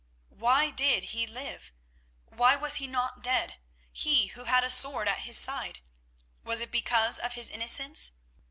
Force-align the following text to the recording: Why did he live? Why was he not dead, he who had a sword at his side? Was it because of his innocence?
Why 0.33 0.71
did 0.71 1.03
he 1.13 1.27
live? 1.27 1.71
Why 2.25 2.55
was 2.55 2.77
he 2.77 2.87
not 2.87 3.21
dead, 3.21 3.59
he 3.91 4.29
who 4.29 4.45
had 4.45 4.63
a 4.63 4.69
sword 4.71 5.07
at 5.07 5.19
his 5.29 5.37
side? 5.37 5.79
Was 6.43 6.59
it 6.59 6.71
because 6.71 7.19
of 7.19 7.33
his 7.33 7.49
innocence? 7.49 8.11